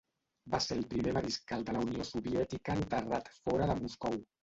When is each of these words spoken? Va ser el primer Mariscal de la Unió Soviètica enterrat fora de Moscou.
Va 0.53 0.59
ser 0.67 0.77
el 0.79 0.87
primer 0.93 1.13
Mariscal 1.19 1.67
de 1.69 1.77
la 1.77 1.85
Unió 1.89 2.09
Soviètica 2.15 2.81
enterrat 2.83 3.33
fora 3.41 3.73
de 3.75 3.81
Moscou. 3.87 4.23